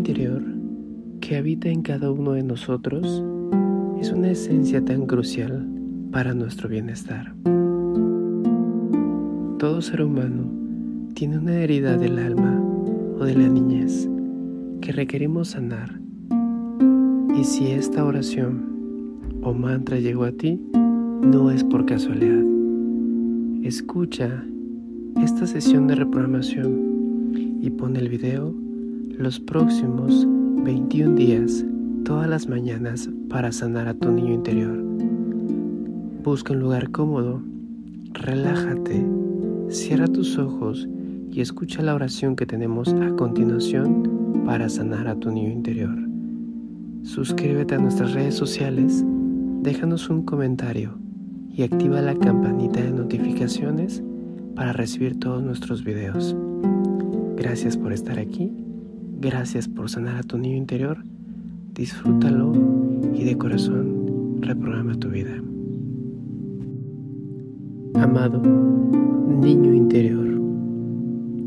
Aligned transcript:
Interior 0.00 0.42
que 1.20 1.36
habita 1.36 1.68
en 1.68 1.82
cada 1.82 2.10
uno 2.10 2.32
de 2.32 2.42
nosotros 2.42 3.22
es 4.00 4.10
una 4.10 4.30
esencia 4.30 4.82
tan 4.82 5.04
crucial 5.04 5.68
para 6.10 6.32
nuestro 6.32 6.70
bienestar. 6.70 7.34
Todo 9.58 9.82
ser 9.82 10.00
humano 10.00 10.50
tiene 11.12 11.36
una 11.36 11.52
herida 11.52 11.98
del 11.98 12.18
alma 12.18 12.64
o 13.18 13.24
de 13.26 13.34
la 13.34 13.46
niñez 13.46 14.08
que 14.80 14.92
requerimos 14.92 15.48
sanar. 15.48 16.00
Y 17.38 17.44
si 17.44 17.66
esta 17.66 18.02
oración 18.02 19.20
o 19.42 19.52
mantra 19.52 19.98
llegó 19.98 20.24
a 20.24 20.32
ti, 20.32 20.58
no 20.72 21.50
es 21.50 21.62
por 21.62 21.84
casualidad. 21.84 22.42
Escucha 23.64 24.46
esta 25.22 25.46
sesión 25.46 25.88
de 25.88 25.96
reprogramación 25.96 27.58
y 27.60 27.68
pon 27.68 27.96
el 27.96 28.08
video 28.08 28.69
los 29.20 29.38
próximos 29.38 30.26
21 30.64 31.14
días 31.14 31.62
todas 32.06 32.26
las 32.26 32.48
mañanas 32.48 33.10
para 33.28 33.52
sanar 33.52 33.86
a 33.86 33.92
tu 33.92 34.10
niño 34.10 34.32
interior. 34.32 34.82
Busca 36.24 36.54
un 36.54 36.60
lugar 36.60 36.90
cómodo, 36.90 37.42
relájate, 38.14 39.06
cierra 39.68 40.06
tus 40.06 40.38
ojos 40.38 40.88
y 41.30 41.42
escucha 41.42 41.82
la 41.82 41.94
oración 41.94 42.34
que 42.34 42.46
tenemos 42.46 42.94
a 42.94 43.10
continuación 43.10 44.42
para 44.46 44.70
sanar 44.70 45.06
a 45.06 45.16
tu 45.16 45.30
niño 45.30 45.50
interior. 45.50 45.98
Suscríbete 47.02 47.74
a 47.74 47.78
nuestras 47.78 48.14
redes 48.14 48.36
sociales, 48.36 49.04
déjanos 49.60 50.08
un 50.08 50.22
comentario 50.22 50.94
y 51.54 51.62
activa 51.62 52.00
la 52.00 52.14
campanita 52.14 52.80
de 52.80 52.90
notificaciones 52.90 54.02
para 54.56 54.72
recibir 54.72 55.20
todos 55.20 55.42
nuestros 55.42 55.84
videos. 55.84 56.34
Gracias 57.36 57.76
por 57.76 57.92
estar 57.92 58.18
aquí, 58.18 58.50
gracias 59.20 59.68
por 59.68 59.90
sanar 59.90 60.16
a 60.16 60.22
tu 60.22 60.38
niño 60.38 60.56
interior, 60.56 61.04
disfrútalo 61.74 62.52
y 63.14 63.24
de 63.24 63.36
corazón 63.36 64.40
reprograma 64.40 64.94
tu 64.94 65.10
vida. 65.10 65.42
Amado 67.94 68.40
niño 69.40 69.74
interior, 69.74 70.40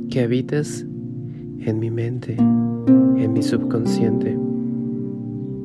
que 0.10 0.22
habitas 0.22 0.86
en 1.60 1.80
mi 1.80 1.90
mente, 1.90 2.36
en 2.38 3.34
mi 3.34 3.42
subconsciente, 3.42 4.38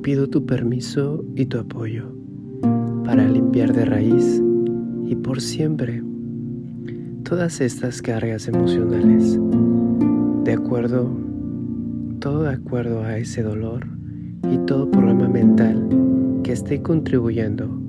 pido 0.03 0.29
tu 0.29 0.47
permiso 0.47 1.23
y 1.37 1.45
tu 1.47 1.59
apoyo 1.59 2.11
para 3.05 3.29
limpiar 3.29 3.75
de 3.75 3.85
raíz 3.85 4.43
y 5.07 5.15
por 5.15 5.41
siempre 5.41 6.03
todas 7.25 7.61
estas 7.61 8.01
cargas 8.01 8.49
emocionales, 8.49 9.39
de 10.45 10.53
acuerdo, 10.53 11.28
todo 12.21 12.43
de 12.43 12.51
acuerdo 12.51 13.03
a 13.05 13.17
ese 13.17 13.43
dolor 13.43 13.87
y 14.51 14.59
todo 14.67 14.91
problema 14.91 15.29
mental 15.29 15.89
que 16.43 16.53
esté 16.53 16.83
contribuyendo 16.83 17.81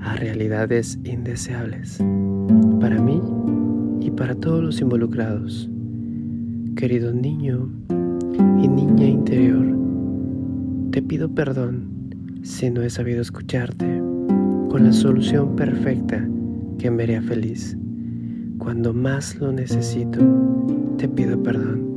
a 0.00 0.16
realidades 0.16 0.98
indeseables 1.04 1.98
para 2.80 3.00
mí 3.00 3.20
y 4.00 4.10
para 4.10 4.34
todos 4.34 4.62
los 4.62 4.80
involucrados. 4.80 5.68
Querido 6.76 7.12
niño 7.12 7.70
y 8.62 8.68
niña 8.68 9.06
interior, 9.06 9.66
te 10.90 11.02
pido 11.02 11.28
perdón 11.34 11.88
si 12.42 12.70
no 12.70 12.82
he 12.82 12.90
sabido 12.90 13.20
escucharte 13.20 14.02
con 14.70 14.84
la 14.84 14.92
solución 14.92 15.56
perfecta 15.56 16.26
que 16.78 16.90
me 16.90 17.04
haría 17.04 17.22
feliz. 17.22 17.76
Cuando 18.58 18.92
más 18.92 19.36
lo 19.36 19.52
necesito, 19.52 20.20
te 20.96 21.08
pido 21.08 21.42
perdón. 21.42 21.93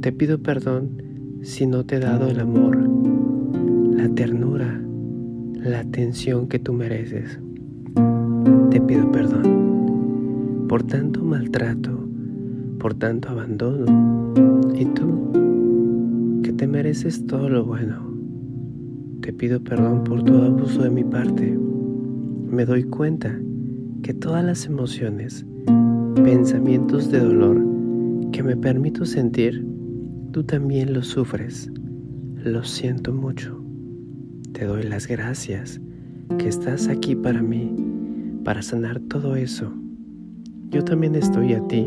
Te 0.00 0.12
pido 0.12 0.38
perdón 0.38 1.02
si 1.42 1.66
no 1.66 1.84
te 1.84 1.96
he 1.96 2.00
dado 2.00 2.28
el 2.28 2.40
amor, 2.40 2.78
la 3.92 4.08
ternura, 4.08 4.80
la 5.56 5.80
atención 5.80 6.48
que 6.48 6.58
tú 6.58 6.72
mereces. 6.72 7.38
Te 8.70 8.80
pido 8.80 9.12
perdón 9.12 10.64
por 10.70 10.84
tanto 10.84 11.22
maltrato, 11.22 11.90
por 12.78 12.94
tanto 12.94 13.28
abandono. 13.28 14.32
Y 14.74 14.86
tú, 14.86 16.40
que 16.42 16.54
te 16.54 16.66
mereces 16.66 17.26
todo 17.26 17.50
lo 17.50 17.66
bueno. 17.66 18.02
Te 19.20 19.34
pido 19.34 19.62
perdón 19.62 20.04
por 20.04 20.22
todo 20.22 20.46
abuso 20.46 20.82
de 20.82 20.88
mi 20.88 21.04
parte. 21.04 21.58
Me 22.50 22.64
doy 22.64 22.84
cuenta 22.84 23.38
que 24.02 24.14
todas 24.14 24.42
las 24.42 24.64
emociones, 24.64 25.44
pensamientos 26.24 27.10
de 27.10 27.20
dolor 27.20 27.62
que 28.32 28.42
me 28.42 28.56
permito 28.56 29.04
sentir, 29.04 29.69
tú 30.32 30.44
también 30.44 30.92
los 30.92 31.08
sufres. 31.08 31.70
Lo 32.44 32.62
siento 32.64 33.12
mucho. 33.12 33.60
Te 34.52 34.64
doy 34.64 34.84
las 34.84 35.06
gracias 35.06 35.80
que 36.38 36.48
estás 36.48 36.88
aquí 36.88 37.14
para 37.14 37.42
mí, 37.42 37.74
para 38.44 38.62
sanar 38.62 39.00
todo 39.00 39.36
eso. 39.36 39.72
Yo 40.70 40.84
también 40.84 41.14
estoy 41.14 41.54
a 41.54 41.66
ti 41.66 41.86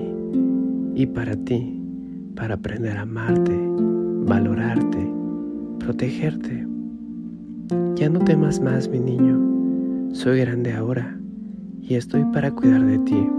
y 0.96 1.06
para 1.06 1.36
ti, 1.36 1.82
para 2.36 2.56
aprender 2.56 2.98
a 2.98 3.02
amarte, 3.02 3.58
valorarte, 4.26 5.12
protegerte. 5.80 6.68
Ya 7.96 8.10
no 8.10 8.20
temas 8.20 8.60
más, 8.60 8.90
mi 8.90 9.00
niño. 9.00 10.14
Soy 10.14 10.40
grande 10.40 10.74
ahora 10.74 11.18
y 11.82 11.96
estoy 11.96 12.24
para 12.34 12.52
cuidar 12.52 12.86
de 12.86 13.00
ti. 13.00 13.30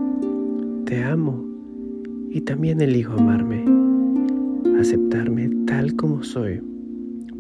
Te 0.87 1.05
amo 1.05 1.45
y 2.31 2.41
también 2.41 2.81
elijo 2.81 3.13
amarme, 3.13 3.65
aceptarme 4.85 5.49
tal 5.65 5.97
como 5.97 6.23
soy 6.23 6.61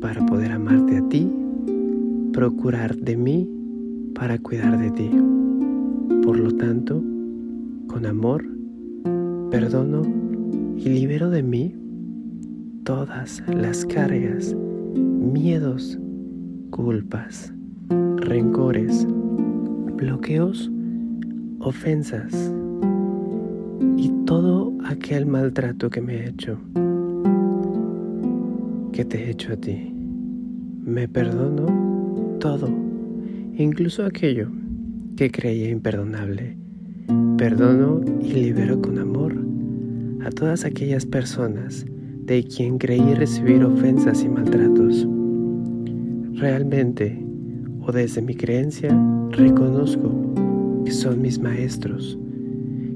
para 0.00 0.24
poder 0.24 0.50
amarte 0.50 0.96
a 0.96 1.08
ti, 1.10 1.30
procurar 2.32 2.96
de 2.96 3.18
mí 3.18 3.46
para 4.14 4.38
cuidar 4.38 4.78
de 4.78 4.90
ti. 4.92 5.10
Por 6.22 6.38
lo 6.38 6.52
tanto, 6.52 7.04
con 7.86 8.06
amor, 8.06 8.46
perdono 9.50 10.04
y 10.78 10.88
libero 10.88 11.28
de 11.28 11.42
mí 11.42 11.74
todas 12.82 13.42
las 13.46 13.84
cargas, 13.84 14.56
miedos, 14.94 15.98
culpas, 16.70 17.52
rencores, 18.16 19.06
bloqueos 19.98 20.70
ofensas 21.60 22.50
y 23.98 24.08
todo 24.24 24.72
aquel 24.86 25.26
maltrato 25.26 25.90
que 25.90 26.00
me 26.00 26.16
he 26.16 26.28
hecho, 26.30 26.58
que 28.94 29.04
te 29.04 29.24
he 29.24 29.30
hecho 29.30 29.52
a 29.52 29.56
ti. 29.56 29.92
Me 30.84 31.08
perdono 31.08 31.66
todo, 32.38 32.68
incluso 33.56 34.06
aquello 34.06 34.48
que 35.16 35.32
creía 35.32 35.68
imperdonable. 35.68 36.56
Perdono 37.36 38.02
y 38.22 38.32
libero 38.34 38.80
con 38.80 39.00
amor 39.00 39.34
a 40.24 40.30
todas 40.30 40.64
aquellas 40.64 41.06
personas 41.06 41.84
de 42.24 42.44
quien 42.44 42.78
creí 42.78 43.14
recibir 43.14 43.64
ofensas 43.64 44.22
y 44.22 44.28
maltratos. 44.28 45.08
Realmente, 46.34 47.20
o 47.80 47.90
desde 47.90 48.22
mi 48.22 48.36
creencia, 48.36 48.96
reconozco 49.30 50.84
que 50.84 50.92
son 50.92 51.20
mis 51.20 51.40
maestros, 51.40 52.16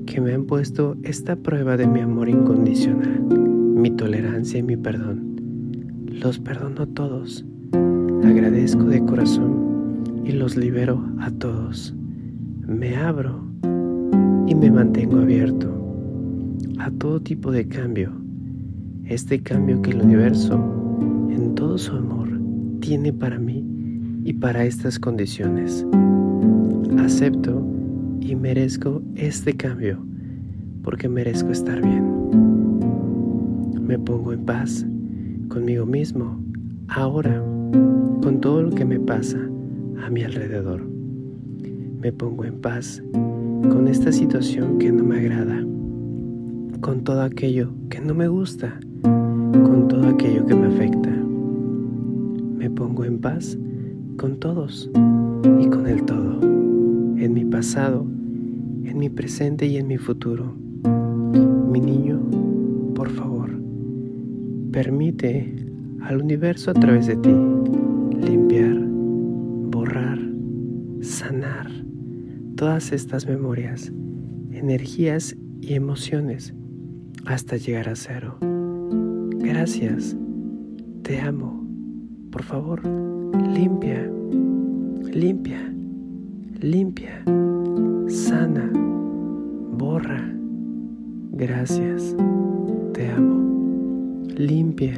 que 0.07 0.21
me 0.21 0.33
han 0.33 0.45
puesto 0.45 0.97
esta 1.03 1.35
prueba 1.35 1.77
de 1.77 1.89
mi 1.89 1.99
amor 1.99 2.29
incondicional, 2.29 3.21
mi 3.21 3.91
tolerancia 3.91 4.61
y 4.61 4.63
mi 4.63 4.77
perdón. 4.77 5.38
Los 6.21 6.41
perdono 6.41 6.83
a 6.83 6.87
todos, 6.87 7.45
agradezco 8.25 8.83
de 8.83 9.05
corazón 9.05 10.03
y 10.25 10.33
los 10.33 10.57
libero 10.57 11.01
a 11.21 11.31
todos. 11.31 11.95
Me 12.67 12.97
abro 12.97 13.41
y 14.49 14.55
me 14.57 14.69
mantengo 14.69 15.19
abierto 15.19 15.71
a 16.81 16.91
todo 16.91 17.21
tipo 17.21 17.53
de 17.53 17.69
cambio, 17.69 18.11
este 19.05 19.41
cambio 19.41 19.81
que 19.81 19.93
el 19.93 20.03
universo, 20.03 20.57
en 21.31 21.55
todo 21.55 21.79
su 21.79 21.95
amor, 21.95 22.29
tiene 22.81 23.13
para 23.13 23.39
mí 23.39 23.65
y 24.25 24.33
para 24.33 24.65
estas 24.65 24.99
condiciones. 24.99 25.87
Acepto 26.99 27.65
y 28.21 28.35
merezco 28.35 29.03
este 29.15 29.55
cambio 29.55 30.05
porque 30.83 31.09
merezco 31.09 31.53
estar 31.53 31.81
bien. 31.81 32.05
Me 33.87 33.97
pongo 34.01 34.33
en 34.33 34.45
paz 34.45 34.85
conmigo 35.49 35.87
mismo, 35.87 36.39
ahora, 36.89 37.43
con 38.23 38.39
todo 38.41 38.63
lo 38.63 38.71
que 38.71 38.85
me 38.85 39.01
pasa 39.01 39.39
a 40.05 40.11
mi 40.11 40.23
alrededor. 40.23 40.83
Me 42.01 42.13
pongo 42.13 42.45
en 42.45 42.61
paz 42.61 43.03
con 43.13 43.89
esta 43.89 44.13
situación 44.13 44.79
que 44.79 44.93
no 44.93 45.05
me 45.05 45.19
agrada, 45.19 45.65
con 46.81 47.03
todo 47.05 47.23
aquello 47.23 47.71
que 47.91 48.01
no 48.01 48.15
me 48.15 48.29
gusta, 48.29 48.79
con 49.03 49.89
todo 49.89 50.07
aquello 50.09 50.47
que 50.47 50.55
me 50.55 50.69
afecta. 50.69 51.11
Me 52.59 52.71
pongo 52.71 53.05
en 53.05 53.19
paz 53.19 53.59
con 54.17 54.37
todos 54.37 54.91
y 55.61 55.67
con 55.69 55.87
el 55.87 56.05
todo, 56.05 56.41
en 56.43 57.33
mi 57.35 57.45
pasado 57.45 58.07
en 58.89 58.99
mi 58.99 59.11
presente 59.11 59.67
y 59.67 59.77
en 59.77 59.87
mi 59.87 59.99
futuro. 59.99 60.55
Mi 61.71 61.81
niño, 61.81 62.18
Permite 64.79 65.53
al 66.03 66.23
universo 66.23 66.71
a 66.71 66.75
través 66.75 67.09
de 67.09 67.17
ti 67.17 67.35
limpiar, 68.25 68.79
borrar, 68.79 70.21
sanar 71.01 71.69
todas 72.55 72.93
estas 72.93 73.27
memorias, 73.27 73.93
energías 74.53 75.37
y 75.61 75.75
emociones 75.75 76.55
hasta 77.27 77.57
llegar 77.57 77.89
a 77.89 77.97
cero. 77.97 78.39
Gracias, 79.41 80.17
te 81.03 81.21
amo. 81.23 81.67
Por 82.31 82.45
favor, 82.45 82.81
limpia, 83.53 84.09
limpia, 85.13 85.75
limpia, 86.61 87.25
sana, 88.07 88.71
borra. 89.73 90.33
Gracias, 91.33 92.15
te 92.93 93.11
amo. 93.11 93.48
Limpia, 94.39 94.95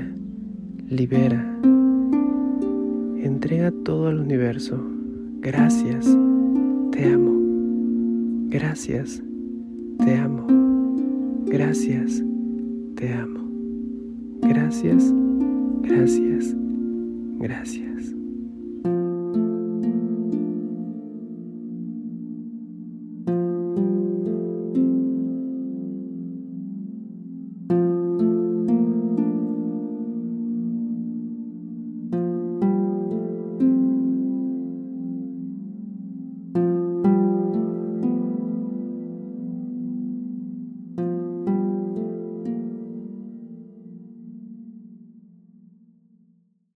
libera. 0.91 1.43
Entrega 3.23 3.73
todo 3.87 4.09
al 4.09 4.21
universo. 4.21 4.79
Gracias, 5.41 6.05
te 6.93 7.11
amo. 7.11 7.33
Gracias, 8.51 9.23
te 10.05 10.15
amo. 10.15 10.47
Gracias, 11.47 12.23
te 12.97 13.15
amo. 13.15 13.41
Gracias, 14.43 15.11
gracias, 15.85 16.55
gracias. 17.39 18.20